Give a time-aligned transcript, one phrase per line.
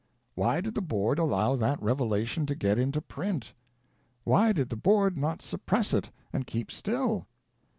[0.33, 3.53] Why did the Board allow that revelation to get into print?
[4.23, 7.27] Why did the Board not suppress it and keep still